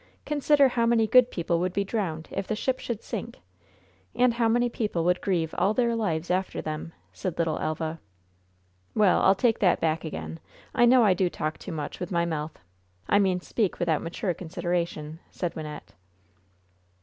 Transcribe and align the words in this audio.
Consider 0.25 0.69
how 0.69 0.87
many 0.87 1.05
good 1.05 1.29
people 1.29 1.59
would 1.59 1.73
be 1.73 1.83
drowned 1.83 2.27
if 2.31 2.47
the 2.47 2.55
ship 2.55 2.79
should 2.79 3.03
sink! 3.03 3.39
And 4.15 4.33
how 4.33 4.49
many 4.49 4.67
people 4.67 5.03
would 5.03 5.21
grieve 5.21 5.53
all 5.59 5.75
their 5.75 5.95
lives 5.95 6.31
after 6.31 6.59
them!" 6.59 6.93
said 7.13 7.37
little 7.37 7.59
Elva. 7.59 7.99
"Well, 8.95 9.21
I'll 9.21 9.35
take 9.35 9.59
that 9.59 9.79
back 9.79 10.03
again! 10.03 10.39
I 10.73 10.85
know 10.85 11.03
I 11.03 11.13
do 11.13 11.29
talk 11.29 11.59
too 11.59 11.71
much 11.71 11.99
with 11.99 12.11
my 12.11 12.25
mouth 12.25 12.57
I 13.07 13.19
mean 13.19 13.41
speak 13.41 13.77
without 13.77 14.01
mature 14.01 14.33
consideration," 14.33 15.19
said 15.29 15.53
Wynnette. 15.53 15.93